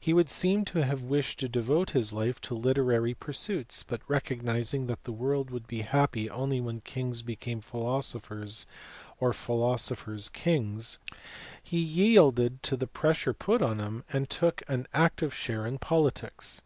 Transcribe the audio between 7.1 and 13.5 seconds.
became philosophers or philosophers kings," he yielded to the pressure